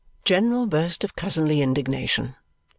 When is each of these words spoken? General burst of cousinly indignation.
General 0.25 0.65
burst 0.65 1.03
of 1.03 1.15
cousinly 1.15 1.61
indignation. 1.61 2.35